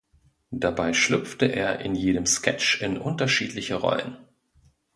Dabei 0.49 0.93
schlüpfte 0.95 1.45
er 1.45 1.81
in 1.81 1.93
jedem 1.93 2.25
Sketch 2.25 2.81
in 2.81 2.97
unterschiedliche 2.97 3.75
Rollen. 3.75 4.17